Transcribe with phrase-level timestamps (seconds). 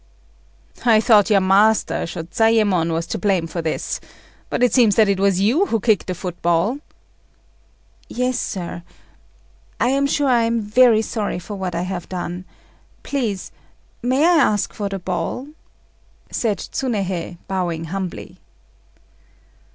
[0.83, 3.99] "I thought your master, Shôzayémon, was to blame for this;
[4.49, 6.79] but it seems that it was you who kicked the football."
[8.09, 8.81] "Yes, sir.
[9.79, 12.45] I am sure I am very sorry for what I have done.
[13.03, 13.51] Please,
[14.01, 15.49] may I ask for the ball?"
[16.31, 18.39] said Tsunéhei, bowing humbly.